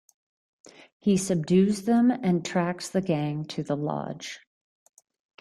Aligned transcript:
He 0.97 1.15
subdues 1.15 1.83
them 1.83 2.09
and 2.09 2.43
tracks 2.43 2.89
the 2.89 3.01
gang 3.01 3.45
to 3.49 3.61
the 3.61 3.77
lodge. 3.77 4.39